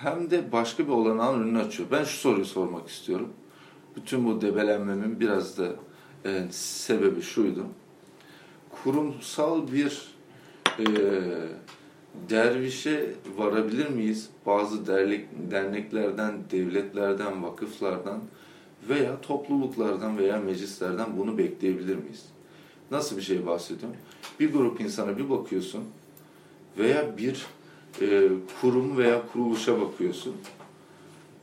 hem 0.00 0.30
de 0.30 0.52
başka 0.52 0.86
bir 0.86 0.92
olanağın 0.92 1.42
önünü 1.42 1.58
açıyor. 1.58 1.88
Ben 1.92 2.04
şu 2.04 2.16
soruyu 2.16 2.44
sormak 2.44 2.88
istiyorum. 2.88 3.28
Bütün 3.96 4.24
bu 4.24 4.40
debelenmemin 4.40 5.20
biraz 5.20 5.58
da 5.58 5.68
e, 6.24 6.46
sebebi 6.50 7.22
şuydu. 7.22 7.66
Kurumsal 8.70 9.72
bir 9.72 10.15
e, 10.78 10.86
dervişe 12.30 13.14
varabilir 13.36 13.88
miyiz? 13.88 14.28
Bazı 14.46 14.86
dernek, 14.86 15.26
derneklerden, 15.50 16.38
devletlerden, 16.50 17.42
vakıflardan 17.42 18.20
veya 18.88 19.20
topluluklardan 19.20 20.18
veya 20.18 20.38
meclislerden 20.38 21.18
bunu 21.18 21.38
bekleyebilir 21.38 21.96
miyiz? 21.96 22.24
Nasıl 22.90 23.16
bir 23.16 23.22
şey 23.22 23.46
bahsediyorum? 23.46 23.96
Bir 24.40 24.52
grup 24.52 24.80
insana 24.80 25.18
bir 25.18 25.30
bakıyorsun 25.30 25.84
veya 26.78 27.18
bir 27.18 27.46
e, 28.00 28.28
kurum 28.60 28.96
veya 28.96 29.22
kuruluşa 29.32 29.80
bakıyorsun. 29.80 30.34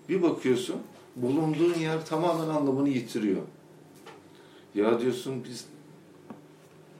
Bir 0.09 0.21
bakıyorsun 0.21 0.75
bulunduğun 1.15 1.73
yer 1.73 2.05
tamamen 2.05 2.49
anlamını 2.49 2.89
yitiriyor. 2.89 3.41
Ya 4.75 5.01
diyorsun 5.01 5.43
biz 5.49 5.65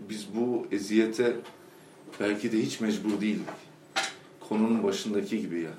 biz 0.09 0.27
bu 0.35 0.67
eziyete 0.71 1.35
belki 2.19 2.51
de 2.51 2.61
hiç 2.61 2.79
mecbur 2.79 3.21
değildik. 3.21 3.47
Konunun 4.49 4.83
başındaki 4.83 5.41
gibi 5.41 5.61
ya. 5.61 5.71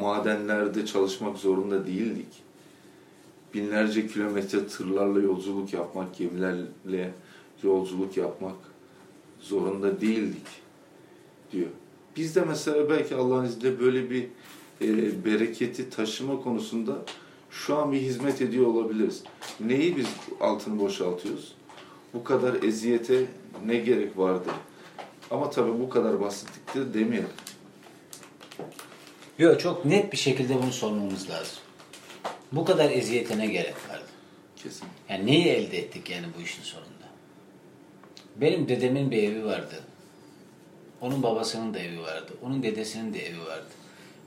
Madenlerde 0.00 0.86
çalışmak 0.86 1.38
zorunda 1.38 1.86
değildik. 1.86 2.48
Binlerce 3.54 4.06
kilometre 4.06 4.66
tırlarla 4.66 5.20
yolculuk 5.20 5.72
yapmak, 5.72 6.16
gemilerle 6.18 7.12
yolculuk 7.62 8.16
yapmak 8.16 8.56
zorunda 9.40 10.00
değildik 10.00 10.46
diyor. 11.52 11.68
Biz 12.16 12.36
de 12.36 12.44
mesela 12.44 12.90
belki 12.90 13.14
Allah'ın 13.14 13.44
izniyle 13.44 13.80
böyle 13.80 14.10
bir 14.10 14.26
e, 14.80 15.24
bereketi 15.24 15.90
taşıma 15.90 16.42
konusunda 16.42 17.04
şu 17.50 17.76
an 17.76 17.92
bir 17.92 18.00
hizmet 18.00 18.42
ediyor 18.42 18.66
olabiliriz. 18.66 19.22
Neyi 19.60 19.96
biz 19.96 20.06
altını 20.40 20.80
boşaltıyoruz? 20.80 21.54
Bu 22.14 22.24
kadar 22.24 22.62
eziyete 22.62 23.26
ne 23.66 23.76
gerek 23.76 24.18
vardı? 24.18 24.50
Ama 25.30 25.50
tabii 25.50 25.80
bu 25.80 25.88
kadar 25.88 26.20
basitlikte 26.20 26.94
demeyelim. 26.94 27.28
Yok 29.38 29.60
çok 29.60 29.84
net 29.84 30.12
bir 30.12 30.16
şekilde 30.16 30.62
bunu 30.62 30.72
sormamız 30.72 31.30
lazım. 31.30 31.58
Bu 32.52 32.64
kadar 32.64 32.90
eziyete 32.90 33.38
ne 33.38 33.46
gerek 33.46 33.74
vardı? 33.90 34.04
Kesin. 34.56 34.86
Yani 35.08 35.26
neyi 35.26 35.46
elde 35.46 35.78
ettik 35.78 36.10
yani 36.10 36.26
bu 36.38 36.42
işin 36.42 36.62
sonunda? 36.62 36.88
Benim 38.36 38.68
dedemin 38.68 39.10
bir 39.10 39.22
evi 39.22 39.44
vardı. 39.44 39.74
Onun 41.00 41.22
babasının 41.22 41.74
da 41.74 41.78
evi 41.78 42.02
vardı. 42.02 42.32
Onun 42.42 42.62
dedesinin 42.62 43.14
de 43.14 43.26
evi 43.26 43.40
vardı. 43.40 43.68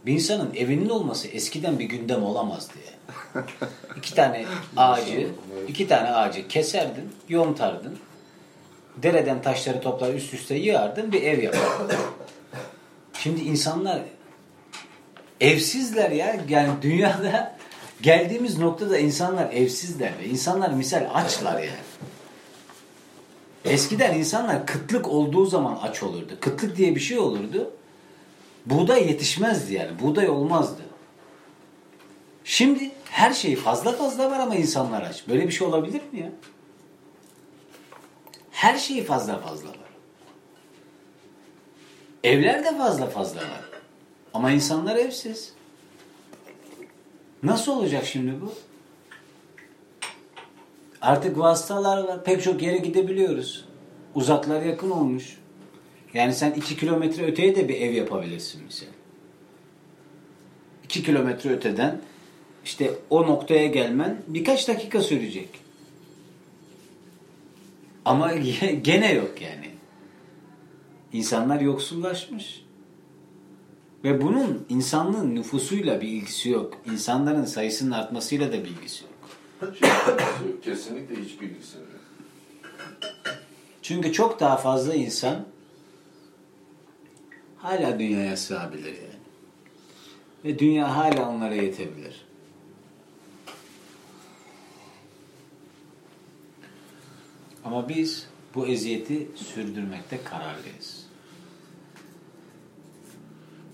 Bir 0.06 0.14
insanın 0.14 0.54
evinin 0.54 0.90
olması 0.90 1.28
eskiden 1.28 1.80
bir 1.80 1.86
gündem 1.86 2.24
olamazdı 2.24 2.74
yani. 2.86 3.46
İki 3.98 4.16
tane 4.16 4.46
ağacı, 4.78 5.28
iki 5.68 5.88
tane 5.88 6.10
ağacı 6.12 6.48
keserdin, 6.48 7.12
yontardın. 7.30 7.98
Dereden 8.98 9.42
taşları 9.42 9.82
toplar 9.82 10.14
üst 10.14 10.34
üste 10.34 10.56
yığardın, 10.56 11.12
bir 11.12 11.24
ev 11.24 11.44
yapardın. 11.44 11.96
Şimdi 13.14 13.42
insanlar 13.42 14.02
evsizler 15.42 16.12
ya. 16.12 16.36
Yani 16.50 16.72
dünyada 16.82 17.58
geldiğimiz 18.02 18.58
noktada 18.58 18.98
insanlar 18.98 19.54
evsizler 19.54 20.12
ve 20.20 20.26
insanlar 20.26 20.70
misal 20.70 21.06
açlar 21.14 21.60
yani. 21.60 21.72
Eskiden 23.66 24.18
insanlar 24.18 24.66
kıtlık 24.68 25.08
olduğu 25.08 25.46
zaman 25.46 25.80
aç 25.82 26.04
olurdu. 26.04 26.38
Kıtlık 26.40 26.78
diye 26.78 26.96
bir 26.96 27.00
şey 27.00 27.20
olurdu. 27.20 27.72
Buğday 28.66 29.08
yetişmezdi 29.08 29.74
yani. 29.74 30.00
Buğday 30.00 30.30
olmazdı. 30.30 30.82
Şimdi 32.44 32.92
her 33.06 33.34
şey 33.34 33.56
fazla 33.56 33.92
fazla 33.92 34.32
var 34.32 34.40
ama 34.40 34.56
insanlar 34.56 35.02
aç. 35.02 35.28
Böyle 35.28 35.48
bir 35.48 35.52
şey 35.52 35.68
olabilir 35.68 36.02
mi 36.12 36.20
ya? 36.20 36.30
Her 38.62 38.78
şey 38.78 39.04
fazla 39.04 39.40
fazla 39.40 39.70
var. 39.70 39.76
Evler 42.24 42.64
de 42.64 42.78
fazla 42.78 43.08
fazla 43.08 43.42
var. 43.42 43.70
Ama 44.34 44.52
insanlar 44.52 44.96
evsiz. 44.96 45.54
Nasıl 47.44 47.72
olacak 47.72 48.06
şimdi 48.06 48.42
bu? 48.42 48.54
Artık 51.02 51.38
vasıtalar 51.38 52.04
var. 52.04 52.24
Pek 52.24 52.44
çok 52.44 52.62
yere 52.62 52.78
gidebiliyoruz. 52.78 53.66
Uzaklar 54.16 54.62
yakın 54.62 54.92
olmuş. 54.92 55.38
Yani 56.14 56.34
sen 56.34 56.52
iki 56.52 56.78
kilometre 56.78 57.26
öteye 57.26 57.56
de 57.56 57.70
bir 57.70 57.82
ev 57.82 57.94
yapabilirsin 57.94 58.62
mesela. 58.66 58.92
İki 60.84 61.04
kilometre 61.04 61.50
öteden 61.50 62.02
işte 62.66 62.92
o 63.10 63.28
noktaya 63.28 63.68
gelmen 63.68 64.18
birkaç 64.28 64.68
dakika 64.68 65.02
sürecek. 65.02 65.71
Ama 68.06 68.34
gene 68.82 69.14
yok 69.14 69.42
yani. 69.42 69.72
İnsanlar 71.14 71.62
yoksullaşmış. 71.62 72.66
Ve 74.04 74.22
bunun 74.22 74.66
insanlığın 74.70 75.36
nüfusuyla 75.36 76.02
bir 76.02 76.08
ilgisi 76.08 76.50
yok. 76.50 76.78
İnsanların 76.92 77.46
sayısının 77.46 77.92
artmasıyla 77.92 78.48
da 78.48 78.54
bir 78.54 78.70
ilgisi 78.70 79.04
yok. 79.04 79.14
Kesinlikle 80.64 81.16
hiç 81.16 81.42
bilgisi 81.42 81.78
yok. 81.78 81.88
Çünkü 83.82 84.14
çok 84.14 84.40
daha 84.40 84.58
fazla 84.58 84.96
insan 84.96 85.46
hala 87.58 88.00
dünyaya 88.00 88.38
sığabilir 88.38 88.94
yani. 88.94 89.22
Ve 90.46 90.60
dünya 90.60 90.96
hala 90.98 91.30
onlara 91.30 91.56
yetebilir. 91.56 92.26
Ama 97.66 97.90
biz 97.90 98.28
bu 98.56 98.68
eziyeti 98.68 99.28
sürdürmekte 99.36 100.24
kararlıyız. 100.24 101.06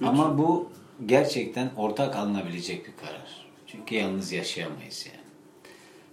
Ama 0.03 0.37
bu 0.37 0.69
gerçekten 1.05 1.71
ortak 1.77 2.15
alınabilecek 2.15 2.87
bir 2.87 3.05
karar. 3.05 3.47
Çünkü 3.67 3.95
yalnız 3.95 4.31
yaşayamayız 4.31 5.05
yani. 5.05 5.27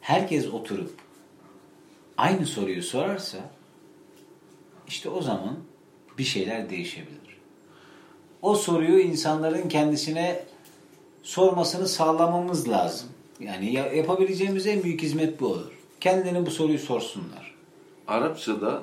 Herkes 0.00 0.46
oturup 0.46 0.94
aynı 2.16 2.46
soruyu 2.46 2.82
sorarsa 2.82 3.38
işte 4.88 5.08
o 5.08 5.22
zaman 5.22 5.56
bir 6.18 6.24
şeyler 6.24 6.70
değişebilir. 6.70 7.38
O 8.42 8.54
soruyu 8.54 9.00
insanların 9.00 9.68
kendisine 9.68 10.44
sormasını 11.22 11.88
sağlamamız 11.88 12.68
lazım. 12.68 13.08
Yani 13.40 13.72
yapabileceğimiz 13.72 14.66
en 14.66 14.82
büyük 14.82 15.02
hizmet 15.02 15.40
bu 15.40 15.46
olur. 15.46 15.72
Kendilerine 16.00 16.46
bu 16.46 16.50
soruyu 16.50 16.78
sorsunlar. 16.78 17.43
Arapçada 18.08 18.82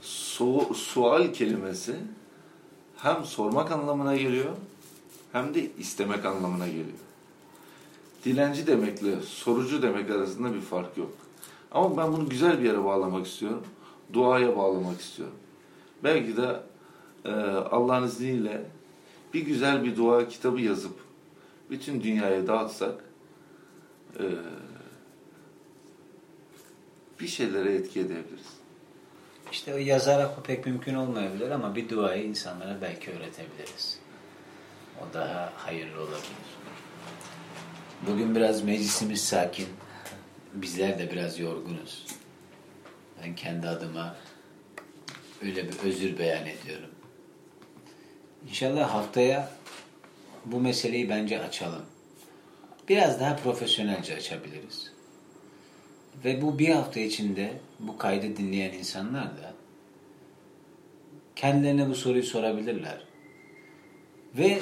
su, 0.00 0.74
sual 0.74 1.32
kelimesi 1.32 1.96
hem 2.96 3.24
sormak 3.24 3.72
anlamına 3.72 4.16
geliyor 4.16 4.56
hem 5.32 5.54
de 5.54 5.70
istemek 5.78 6.24
anlamına 6.24 6.66
geliyor. 6.66 6.98
Dilenci 8.24 8.66
demekle 8.66 9.20
sorucu 9.22 9.82
demek 9.82 10.10
arasında 10.10 10.54
bir 10.54 10.60
fark 10.60 10.96
yok. 10.96 11.10
Ama 11.72 11.96
ben 11.96 12.12
bunu 12.12 12.28
güzel 12.28 12.58
bir 12.58 12.64
yere 12.64 12.84
bağlamak 12.84 13.26
istiyorum. 13.26 13.62
Duaya 14.12 14.56
bağlamak 14.56 15.00
istiyorum. 15.00 15.34
Belki 16.04 16.36
de 16.36 16.60
e, 17.24 17.30
Allah'ın 17.70 18.06
izniyle 18.06 18.64
bir 19.34 19.40
güzel 19.40 19.84
bir 19.84 19.96
dua 19.96 20.28
kitabı 20.28 20.60
yazıp 20.60 20.94
bütün 21.70 22.02
dünyaya 22.02 22.46
dağıtsak 22.46 23.04
e, 24.18 24.24
bir 27.20 27.28
şeylere 27.28 27.74
etki 27.74 28.00
edebiliriz. 28.00 28.46
İşte 29.52 29.74
o 29.74 29.78
yazarak 29.78 30.38
o 30.38 30.42
pek 30.42 30.66
mümkün 30.66 30.94
olmayabilir 30.94 31.50
ama 31.50 31.76
bir 31.76 31.88
duayı 31.88 32.24
insanlara 32.24 32.78
belki 32.80 33.10
öğretebiliriz. 33.10 33.98
O 35.00 35.14
daha 35.14 35.52
hayırlı 35.56 36.00
olabilir. 36.00 36.50
Bugün 38.06 38.34
biraz 38.34 38.62
meclisimiz 38.62 39.24
sakin. 39.24 39.68
Bizler 40.54 40.98
de 40.98 41.10
biraz 41.10 41.38
yorgunuz. 41.38 42.06
Ben 43.22 43.34
kendi 43.34 43.68
adıma 43.68 44.16
öyle 45.42 45.68
bir 45.68 45.78
özür 45.78 46.18
beyan 46.18 46.46
ediyorum. 46.46 46.90
İnşallah 48.48 48.94
haftaya 48.94 49.50
bu 50.44 50.60
meseleyi 50.60 51.08
bence 51.08 51.42
açalım. 51.42 51.82
Biraz 52.88 53.20
daha 53.20 53.36
profesyonelce 53.36 54.16
açabiliriz. 54.16 54.92
Ve 56.24 56.42
bu 56.42 56.58
bir 56.58 56.68
hafta 56.68 57.00
içinde 57.00 57.52
bu 57.78 57.98
kaydı 57.98 58.36
dinleyen 58.36 58.72
insanlar 58.72 59.24
da 59.24 59.54
kendilerine 61.36 61.88
bu 61.88 61.94
soruyu 61.94 62.22
sorabilirler. 62.22 63.04
Ve 64.38 64.58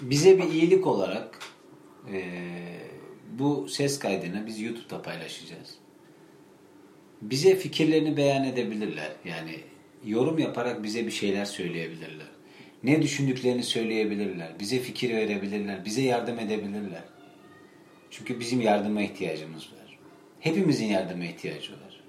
bize 0.00 0.38
bir 0.38 0.44
iyilik 0.44 0.86
olarak 0.86 1.38
e, 2.12 2.22
bu 3.38 3.68
ses 3.68 3.98
kaydını 3.98 4.46
biz 4.46 4.60
YouTube'da 4.60 5.02
paylaşacağız. 5.02 5.74
Bize 7.22 7.56
fikirlerini 7.56 8.16
beyan 8.16 8.44
edebilirler. 8.44 9.12
Yani 9.24 9.60
yorum 10.04 10.38
yaparak 10.38 10.82
bize 10.82 11.06
bir 11.06 11.10
şeyler 11.10 11.44
söyleyebilirler. 11.44 12.26
Ne 12.82 13.02
düşündüklerini 13.02 13.62
söyleyebilirler. 13.62 14.60
Bize 14.60 14.78
fikir 14.78 15.10
verebilirler. 15.10 15.84
Bize 15.84 16.02
yardım 16.02 16.38
edebilirler. 16.38 17.02
Çünkü 18.10 18.40
bizim 18.40 18.60
yardıma 18.60 19.02
ihtiyacımız 19.02 19.62
var. 19.72 19.85
Hepimizin 20.40 20.86
yardıma 20.86 21.24
ihtiyacı 21.24 21.72
var. 21.72 22.00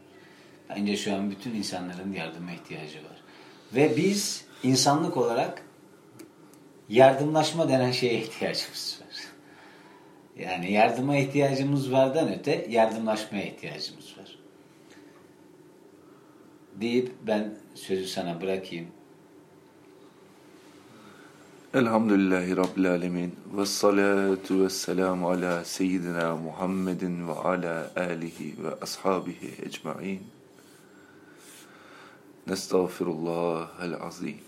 Bence 0.69 0.97
şu 0.97 1.15
an 1.15 1.31
bütün 1.31 1.55
insanların 1.55 2.13
yardıma 2.13 2.51
ihtiyacı 2.51 2.97
var. 2.97 3.17
Ve 3.75 3.97
biz 3.97 4.45
insanlık 4.63 5.17
olarak 5.17 5.61
yardımlaşma 6.89 7.69
denen 7.69 7.91
şeye 7.91 8.13
ihtiyacımız 8.13 9.01
var. 9.01 9.15
Yani 10.43 10.71
yardıma 10.71 11.17
ihtiyacımız 11.17 11.91
vardan 11.91 12.33
öte 12.33 12.65
yardımlaşmaya 12.69 13.43
ihtiyacımız 13.43 14.17
var. 14.17 14.39
Deyip 16.75 17.11
ben 17.21 17.55
sözü 17.75 18.07
sana 18.07 18.41
bırakayım. 18.41 18.87
الحمد 21.77 22.11
لله 22.11 22.53
رب 22.55 22.77
العالمين 22.77 23.31
والصلاة 23.53 24.47
والسلام 24.51 25.25
على 25.25 25.61
سيدنا 25.65 26.35
محمد 26.35 27.03
وعلى 27.29 27.91
آله 27.97 28.39
وأصحابه 28.63 29.41
أجمعين 29.65 30.21
نستغفر 32.47 33.07
الله 33.07 33.67
العظيم 33.81 34.46